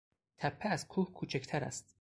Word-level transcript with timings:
تپه 0.37 0.69
از 0.69 0.87
کوه 0.87 1.11
کوچکتر 1.13 1.63
است. 1.63 1.85